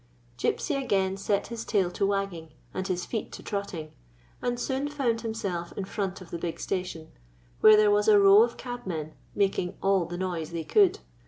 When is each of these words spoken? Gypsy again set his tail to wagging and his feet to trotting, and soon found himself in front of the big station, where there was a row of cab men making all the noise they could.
Gypsy 0.39 0.81
again 0.83 1.15
set 1.15 1.45
his 1.49 1.63
tail 1.63 1.91
to 1.91 2.07
wagging 2.07 2.53
and 2.73 2.87
his 2.87 3.05
feet 3.05 3.31
to 3.33 3.43
trotting, 3.43 3.91
and 4.41 4.59
soon 4.59 4.87
found 4.89 5.21
himself 5.21 5.73
in 5.77 5.85
front 5.85 6.21
of 6.21 6.31
the 6.31 6.39
big 6.39 6.59
station, 6.59 7.11
where 7.59 7.77
there 7.77 7.91
was 7.91 8.07
a 8.07 8.17
row 8.19 8.41
of 8.41 8.57
cab 8.57 8.87
men 8.87 9.13
making 9.35 9.77
all 9.79 10.05
the 10.05 10.17
noise 10.17 10.49
they 10.49 10.63
could. 10.63 11.01